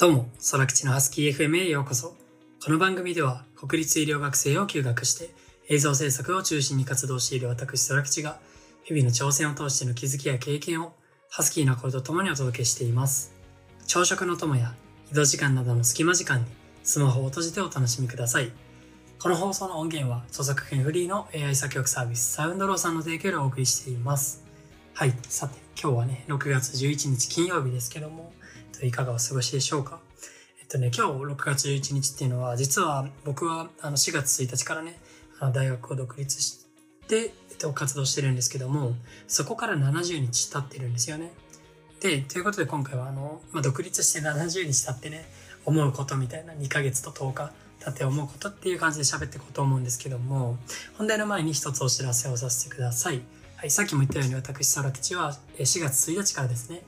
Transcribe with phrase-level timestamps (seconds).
[0.00, 2.16] どうも、空吉のハスキー FM へようこそ。
[2.64, 5.28] この番組では、国立医療学生を休学して、
[5.68, 8.40] 映像制作を中心に活動している私、空吉が、
[8.82, 10.94] 日々の挑戦を通しての気づきや経験を、
[11.28, 13.34] ハスキーな声と共にお届けしています。
[13.86, 14.74] 朝食の友や、
[15.12, 16.46] 移動時間などの隙間時間に、
[16.82, 18.50] スマホを閉じてお楽しみください。
[19.18, 24.42] この放送の音源は、著作権フリーの AI 作曲サービス、サウンドローさんの提供でお送りしています。
[24.94, 28.32] はい、さて、今日はね、6月11日金曜日ですけども、
[28.86, 30.00] いかがお過ごしでしょうか？
[30.60, 34.98] えっとね、今日6月11日っていうのは、実は僕はあの4月1日からね、
[35.38, 36.64] あの大学を独立し
[37.08, 38.94] て、えっと、活動してるんですけども、
[39.26, 41.32] そこから70日経ってるんですよね。
[42.00, 45.24] で、ということで今回はあの、まあ、独立して70日経ってね、
[45.66, 47.52] 思うことみたいな2ヶ月と10日
[47.84, 50.56] 経って思うことっていう感じで喋っていこうと思うんですけども、
[50.96, 53.20] 本題の前に一つお知らせをさせてください。
[53.56, 56.82] はい、さっきも言ったように私、空吉は4月1日からですね、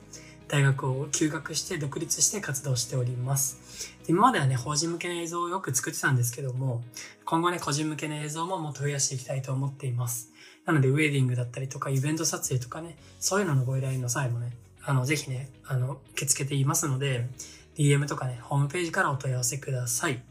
[0.47, 3.95] 大学を休学して独立して活動しております。
[4.07, 6.83] 今まではね、法人向けの映像をよく作ってたんですけども、
[7.25, 10.31] 今後ね、個人向けの映像ももっと増やしていきたいと思っています。
[10.65, 14.51] なので、ウェディングだったりとか、イベント撮影とかね、そういうののご依頼の際もね、
[14.85, 17.27] あの、ぜひね、あの、受け付けていますので、
[17.75, 20.21] DM とかね、ホームページからお問い合わせください。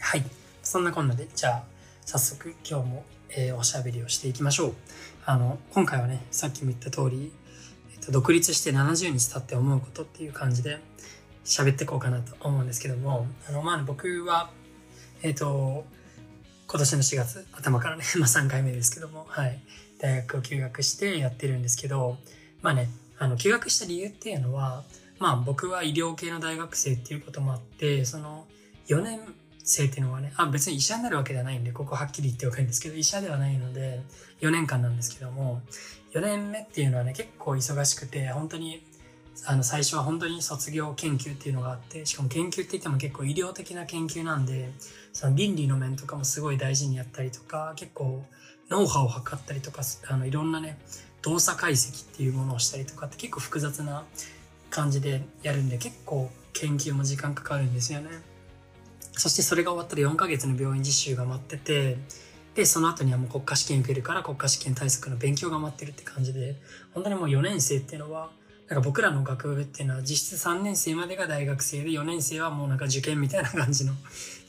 [0.00, 0.24] はい。
[0.62, 1.64] そんなこんなで、じゃあ、
[2.04, 4.74] 早速今日も、えー、おしゃべりをしていきましょう。
[5.24, 7.32] あの、今回はね、さっきも言った通り、
[8.10, 10.78] 独立して70日経って思うことっていう感じで
[11.44, 14.50] 喋っていこうかなと思うんですけども、あの、まあ、僕は、
[15.22, 15.84] えっ、ー、と、
[16.68, 19.60] 今年の4月頭からね、 まあ3回目ですけども、はい、
[19.98, 22.18] 大学を休学してやってるんですけど、
[22.60, 24.84] まあね、あの、休学した理由っていうのは、
[25.18, 28.46] まあ僕は医療系の大学生っていうこともあって、その、
[28.88, 29.20] 4年
[29.68, 34.00] 生っていうのはね、あ、別に医者になるわけではないんで、ここはっきり言っておくんですけど、医者ではないので、
[34.40, 35.60] 4年間なんですけども、
[36.12, 38.82] 4年目っていうのはね、結構忙しくて、本当に、
[39.44, 44.72] あの、最初は本当に卒業研究っていうのがあって、しかも研究って言っても結構医療的な研究なんで、
[45.12, 48.24] その倫理の面とかもすごい大事にやったりとか、結構、
[48.70, 50.78] ノウハウを測ったりとか、あの、いろんなね、
[51.22, 54.04] 動作解析っていうものをしたりとかって結構複雑な
[54.70, 58.08] 感じでやるんで、結構研究も時間かかるんですよね。
[59.18, 61.98] そしてそれが終わったら4ヶ月の病院実習が待ってて、
[62.54, 66.56] で、その後にはもう国家試験受けるから国家試験対策の勉強が待ってるって感じで、
[66.94, 68.30] 本当にもう4年生っていうのは、
[68.68, 73.94] なんか僕らの学部っていうのは実質3年生までが大学生で4年生はもうなんか受験みたいな感じの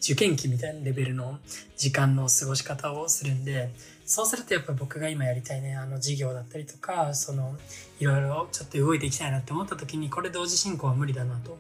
[0.01, 1.39] 受験期みたいなレベルの
[1.77, 3.69] 時間の過ごし方をするんで
[4.05, 7.55] そうするとやっぱ僕が今やりたいねあの授業だったりとかその
[8.01, 11.57] いろいろちょっと動いていきたいなって思った時にこれ同時進行は無理だなと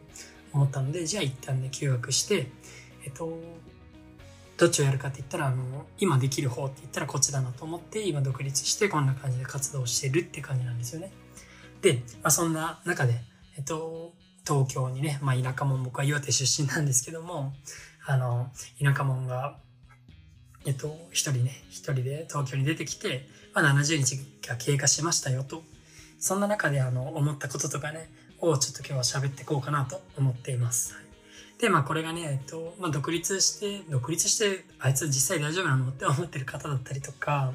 [0.51, 2.47] 思ったのでじゃあ一旦ね休学して
[3.05, 3.39] えっと、
[4.57, 11.11] どっちをやるかって言ったら、あの、今できる方って言ったらこっちだなと思って、今独立してこんな感じで活動してるって感じなんですよね。
[11.81, 13.21] で、まあ、そんな中で、
[13.57, 14.13] えっと、
[14.45, 17.53] 東京にね、まあ、田舎者、僕は岩手出身なんですけども、
[18.05, 18.51] あの、
[18.83, 19.57] 田舎者が、
[20.65, 24.17] えっと、一人ね、一人で東京に出てきて、まあ、70日
[24.47, 25.63] が経過しましたよと。
[26.19, 28.09] そんな中で、あの、思ったこととかね、
[28.39, 31.08] をちょっと今日は喋っていこうかなと思っています。
[31.59, 37.51] で、まあこれがね、えっと、まあ独立して、独立して、あいつ実際大丈夫なのって思ってる方だったりとか、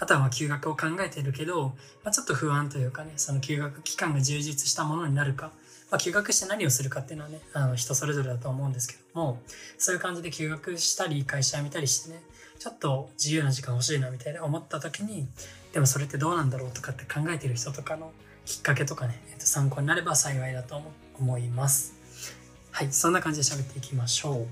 [0.00, 1.68] あとはま休学を考えてるけど、
[2.02, 5.52] まあちょっと不安というかね、その休学期間が充実したものになるか、
[5.90, 9.40] まあ休学して何をするかっていうのはね、あの人それぞれだと思うんですけども、
[9.78, 12.20] そういう感じで休学したり、会社辞めたりしてね、
[12.58, 15.28] ちょっと自由な時間欲しいなみたいな思った時に、
[15.72, 18.10] でもそれってどうなんだろうとかって考えてる人とかの
[18.44, 20.82] きっかけとかね、えっと、参考になれば幸いだと
[21.18, 22.03] 思います。
[22.74, 24.46] はい、そんな感じで喋っていきましょう。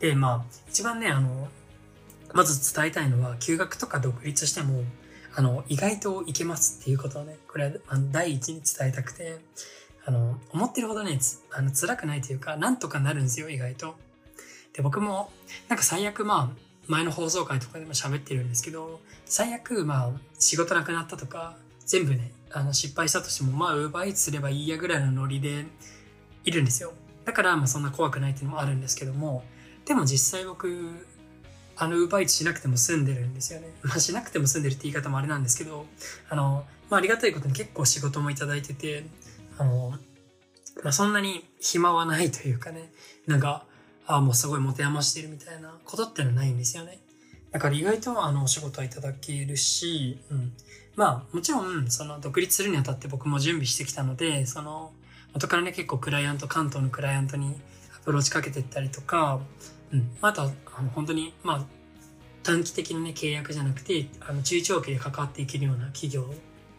[0.00, 1.46] で、まあ、一番ね、あの、
[2.34, 4.82] まず伝えたいのは、休学とか独立しても、
[5.36, 7.72] あの、意外といけますっていうことをね、これは
[8.10, 9.38] 第一に伝えたくて、
[10.04, 11.20] あの、思ってるほどね、
[11.52, 13.94] あの辛くないというか、なんとかなるんですよ、意外と。
[14.72, 15.30] で、僕も、
[15.68, 16.56] なんか最悪まあ、
[16.88, 21.56] 前の放送回とかでも喋ってるんですけど、最悪まあ、仕事なくなったとか、
[21.86, 25.64] 全部ね、あの、失敗したとしても、まあ、ウーバーイーツすればいいやぐらいのノリで
[26.44, 26.92] いるんですよ。
[27.28, 29.44] だから、まあそんな怖くないっていうのもあるんですけども、
[29.84, 31.06] でも実際僕、
[31.76, 33.68] あの、ウーバーイーツしなくても済んでるんですよね。
[33.84, 35.84] まあしなくても済んでるって言い方もあれなんですけど、
[36.30, 39.04] あの、まあありがたいことに結構仕事もいただいてて、
[39.58, 39.90] あの、
[40.82, 42.90] まあそんなに暇はないというかね、
[43.26, 43.66] なんか、
[44.06, 46.98] ああ、もうすごい持て余してるみたいなことってのはないんですよね。
[47.50, 50.54] だから意外とあのお仕事はいただけるし、うん。
[50.96, 54.94] まあもちろんその独立するにあたって僕も準備してきたので、その
[55.34, 57.60] 元からね、結構クライアント、関東のクライアントに
[57.96, 59.40] アプローチかけていったりとか、
[59.92, 60.10] うん。
[60.20, 61.66] あとは、あの、本当に、まあ、
[62.42, 66.30] 短期的なね、契約じゃなくて、あの、中長期で関わっていけるような企業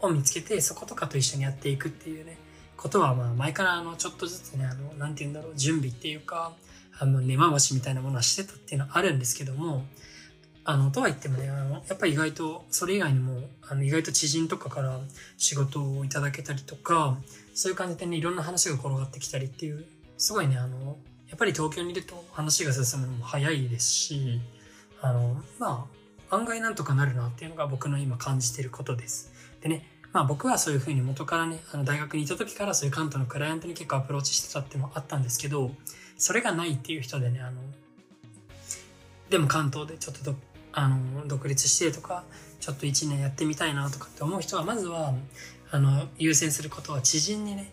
[0.01, 2.37] を見つけて、そことかと一緒にやっていくっていうね、
[2.75, 6.53] ことは、まあ、前からあの、ちょっとずつね、あの、なんて言うんだろう、準備っていうか、
[6.97, 9.85] あの、根回しみたいなものはしてたっていうのはあるんですけども、
[10.63, 14.99] あの、とは言ってもね、あの、やっぱり意外と、それ以外にも、あの、意外と知人とかから
[15.37, 17.17] 仕事をいただけたりとか、
[17.59, 19.85] そういう感じでね、いろんな話が転がってきたりっていう、
[20.17, 20.97] すごいね、あの、
[21.27, 24.39] やっぱり東京にいると話が進むのも早いですし、
[25.01, 25.85] あの、ま
[26.29, 29.33] あ、案外なんとかなるなっていうのが僕の今感じてることです。
[29.59, 35.71] でね、まあ僕はそういうふうに元からね、あの大学にいた時からそういう関東のクライアントに結構アプローチしてたっていうのもあったんですけど、
[36.17, 37.61] それがないっていう人でね、あの、
[39.29, 40.33] でも関東でちょっと
[40.71, 42.23] あの、独立してとか、
[42.59, 45.13] ちょっと1年やってみたいなとかって思う人は、まずは、
[45.71, 47.71] あの、優先することは知人にね、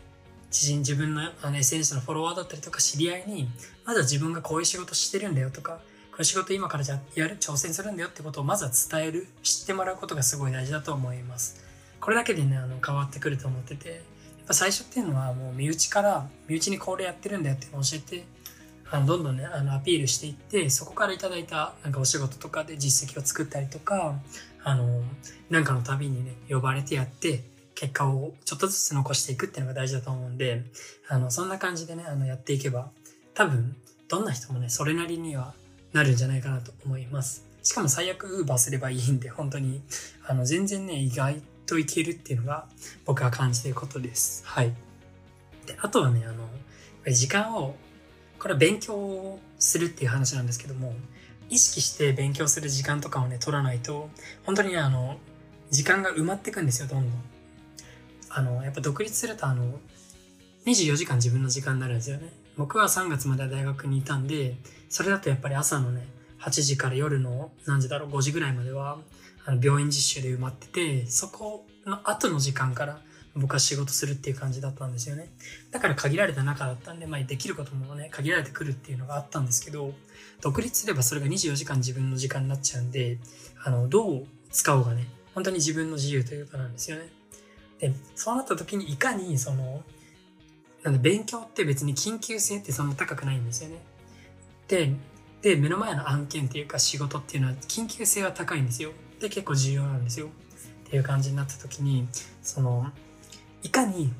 [0.50, 3.48] 知人、自分のあの SNS のフォロワーだったりとか知り合いに、
[3.84, 11.64] まずは自分がこういう仕事してるんだよとか、こういう仕事今からじゃやる、挑戦するんだよってことをまずは伝える、知ってもらうことがすごい大事だと思います。
[12.00, 14.00] これだけでね、あの、変わってくると思ってて、やっ
[14.46, 18.24] ぱ最初っていうのはもう身内から、身内にこれやってるんだよって教えて、
[18.90, 24.14] あのどんどんねあのアピールしていってそこからいただいたなんかお仕事とかで実績を作ったりとか
[24.62, 25.02] あの
[25.50, 27.42] なんかの旅にね呼ばれてやって
[27.76, 30.64] 結果をちょっとずつ残していくっていうのが大事だと思うんで
[31.08, 32.90] あのそんな感じでねあのやっていけば
[33.34, 33.76] 多分
[34.08, 35.54] どんな人もねそれなりには
[35.92, 37.46] なるんじゃないかなと思います。
[37.62, 39.82] しかも最悪ウーバーすればいいんで本当に
[40.26, 42.66] あの全然ね意外といけるっていうのが
[43.04, 44.42] 僕が感じていることです。
[44.46, 44.72] はい。
[45.66, 46.48] であとはねあの
[47.12, 47.76] 時間を
[48.38, 50.94] これは勉強するっていう話なんですけども、
[51.48, 54.10] 意識して勉強する時間とかをね、取らないと、
[54.44, 55.18] 本当にね、あの、
[55.70, 57.20] 時間が埋まっていくんですよ、どんどん。
[58.36, 59.80] あの、やっぱ独立すると、あの、
[60.66, 62.30] 24時間自分の時間になるんですよね。
[62.58, 64.56] 僕は3月まで大学にいたんで、
[64.90, 66.06] それだとやっぱり朝のね、
[66.40, 68.98] 8時から夜の何時だろう、5時ぐらいまでは、
[69.46, 73.00] あの病院実習で埋まってて、そこの後の時間から
[73.34, 75.30] 僕は仕事するっていう感じだったんですよね。
[75.70, 79.94] だから限られた中だったんで、まあできることもね、限られてくるっていうのがあったんですけど、
[80.42, 83.18] 独立すればそれが24時間自分の時間になっちゃうんで、
[83.64, 87.08] あの、どう使おうがね、本当に自分の自由というかなんですよね。
[87.78, 89.82] で、そうなった時にいかにその、
[90.82, 93.78] なんで勉強って別に緊急性ってそんな高くないんですよね。
[94.68, 94.92] で、
[95.42, 98.92] で、目の前の案件っていうか仕事っていうのは緊急性は高いんですよ。
[99.20, 100.28] で、結構重要なんですよ。
[100.86, 102.06] っていう感じになった時に、
[102.42, 102.90] その、
[103.62, 104.12] いかに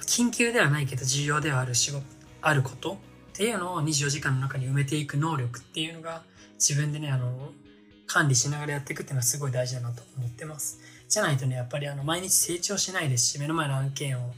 [0.00, 2.04] 緊急ではないけど重要ではある仕事、
[2.40, 2.96] あることっ
[3.32, 6.22] ていうのを24時間の中に埋めていく能力っていうのが
[6.54, 7.50] 自分でね、あの、
[8.06, 10.78] 管理しながらやっていくっていうのはすごい大事だなと思ってます。
[11.08, 14.34] じゃないとね、やっぱりあの、毎日成長しないですし、目の前の案件を、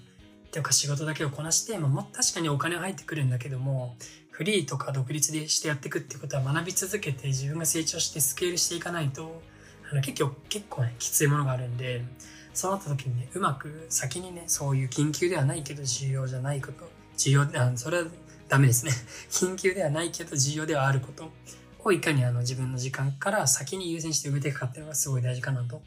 [0.51, 3.97] とか仕事だけをこなして、まあ、も確かにお金は入ってくるんだけども、
[4.31, 9.43] フリーとか独立でしてやっていくってことは学び続けて自分が成長してスケールしていかないと、
[9.91, 12.03] あの結構、結構ね、きついものがあるんで、
[12.55, 18.09] そうなった時にね、うまく先にね、そういう緊急ではないけど重要じゃないこと、重要で、あそれは
[18.49, 18.93] ダメですね。
[19.31, 21.31] 緊急ではないけど重要ではあること
[21.85, 25.83] をいかにあの自分の時間から先に優先して埋めていくかっていうのがすごい大事かなと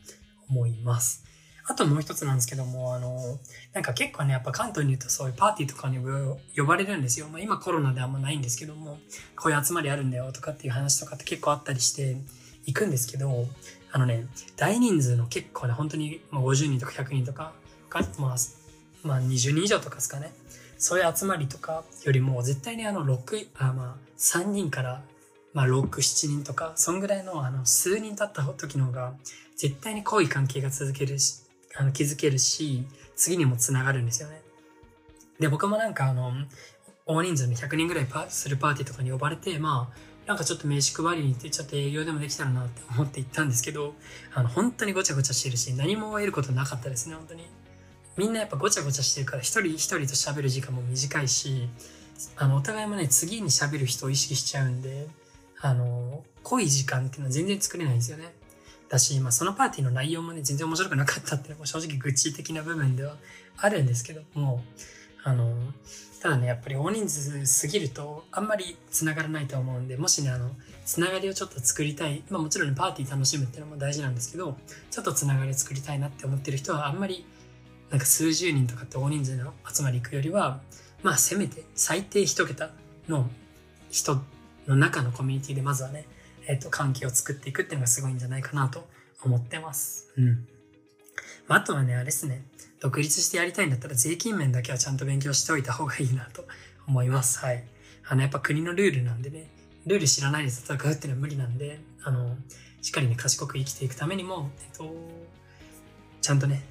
[0.51, 1.24] 思います。
[1.68, 3.39] あともう一つなんですけども、あの、
[3.74, 7.27] なんか結構ね、やっぱ関東に言うとそういうパーティーとかに呼ばれるんですよ。
[7.30, 9.00] まあ今コロナであんまないんですけども、
[9.36, 12.18] こういう集まりあるんだよとかっていう話とかって結構あったりして
[12.65, 13.48] 行くんですけど、
[13.92, 14.27] あのね、
[14.57, 17.54] 大人数の結構ね、本当に50人とか100人とか、
[18.18, 18.36] まあ、
[19.04, 20.33] まあ20人以上とかですかね。
[20.77, 25.04] そういう集まりとかよりも絶対にあの6、あまあ3人から
[25.54, 29.14] まあ6、7人とか、そんぐらいのあの数人経った時の方が
[29.58, 31.42] 絶対に濃い関係が続けるし、
[31.76, 34.42] あの気づけるし、次にもつながるんですよね。
[35.40, 36.34] で、僕もなんかあの、
[37.06, 43.96] 大人数の100人ぐらいパするパーティーとかに呼ばれて、まあ、なんかちょっと名刺配りに行ってちょっと営業でもできたらなって思って行ったんですけど、
[44.34, 47.48] あの、本当にごちゃごちゃしてるし、何も得ることなかったですね、本当に。
[48.18, 51.70] みんなやっぱごちゃごちゃしてるから、一人一人と喋る時間も短いし、
[52.38, 55.08] あの、お互いもね、次に喋る人を意識しちゃうんで、
[55.61, 58.33] あの、濃い時間っていうのは全然作れないんですよね。
[58.89, 63.15] だし、まあ、そのパーティーの内容もね、全然面白くなかったっていうのも正直愚痴的な部分では
[63.57, 64.63] あるんですけども、
[65.23, 65.56] あの、
[66.21, 70.51] ただね、やっぱり大人数すぎるとあんまり繋がらないと思うんで、もしね、あの、
[70.85, 74.57] つながりをちょっと作りたい、まあもちろんね、パーティー楽しむっていうのも大事なんですけど、
[74.89, 77.25] ちょっとつながりを作りたいなって思ってる人はあんまり、
[77.89, 80.61] なんか数十人とかって大人数の集まり行くよりは、
[81.01, 82.69] まあせめて最低一桁
[83.07, 83.27] の
[83.89, 84.21] 人
[84.68, 86.06] の中のコミュニティでまずはね、
[86.47, 88.87] えっ、ー、と、関係を作っていくっていうのがすごいんじゃないかなと
[89.23, 90.11] 思ってます。
[90.18, 90.47] うん。
[91.47, 92.44] まあ、あとはね、あれですね。
[92.80, 96.45] 独立してやりたいんだったら税金面だけはちゃんと勉強しておいた方がいいなと
[96.87, 97.39] 思います。
[97.39, 97.63] はい。
[98.07, 99.51] あの、やっぱ国のルールなんでね、
[99.85, 102.35] ルール知らないで戦うっていうのは無理なんで、あの、
[102.81, 104.95] しっかりね、賢く生きていくためにも、えっと、
[106.21, 106.63] ちゃんとね、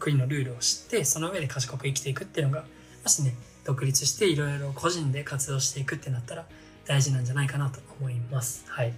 [0.00, 2.64] 国のルールを知ってその上で賢く生きていくっていうのが
[3.04, 3.34] もしね
[3.64, 6.46] 独立していろいろ個人で活動していくってなったら
[6.90, 8.64] 大事なんじゃないかなと思います。
[8.68, 8.92] はい。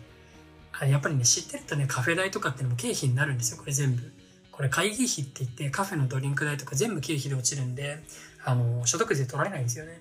[0.88, 3.58] やっぱりね知ってるとねカフェ代とかってのも経費になるんですよ。
[3.58, 4.10] これ全部。
[4.50, 8.02] これ会議費って言ってカフェのドリンク代とか全部経費で落ちるんで
[8.44, 10.00] あの所得税取られないんですよね。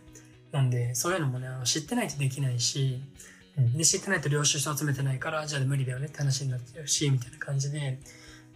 [0.54, 3.02] なんでそういうのもねあの知ってないとできないし、
[3.58, 8.00] うん、で知ってないと領収書集めてないからじゃあ無理だよねって話になっちゃうしみたいな感じで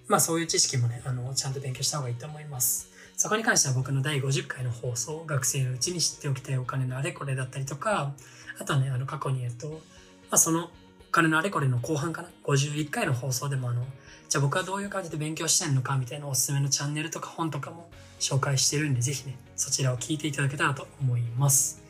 [0.08, 2.95] まあそういう知識もねあのちゃんと勉強した方がいいと思います。
[3.18, 8.14] そこに関しては僕の第50回の放送学生のうちに知っておきたいお金のあれこれだったりとか
[8.60, 9.76] あとはねあの過去にえっと、ま
[10.32, 13.86] あ、そのお金のあれこれの後半かな？51回の放送でもあの
[14.28, 21.82] じゃあ僕はどういう感じで勉強してんのかみたいなおすすめのチャンネルとか本とかも紹介してるんで、ぜひね、そちらを聞いていただけたらと思います。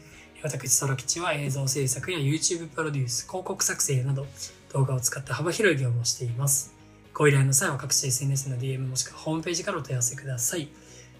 [0.43, 4.27] 私、空吉は映像制作や YouTube プロデュース、広告作成など
[4.73, 6.73] 動画を使った幅広い業務をしています。
[7.13, 10.67] ご依頼の際は各種 SNS の DM もしくはホームページからお問い合わせください。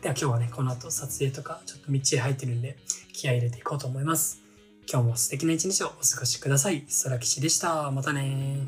[0.06, 2.78] では今日はね、この後撮影とかちょっと道へ入ってるんで
[3.12, 4.40] 気合入れていこうと思います。
[4.88, 6.86] 今日も素敵な一日をお過ごしください。
[7.06, 7.90] 空吉でした。
[7.90, 8.68] またね